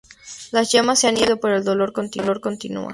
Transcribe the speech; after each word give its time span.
Las 0.51 0.71
llamas 0.71 0.97
se 0.97 1.07
han 1.07 1.15
ido 1.17 1.39
pero 1.39 1.55
el 1.57 1.63
dolor 1.63 1.91
continúa. 1.93 2.89